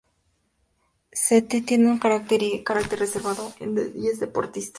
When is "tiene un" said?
1.61-1.99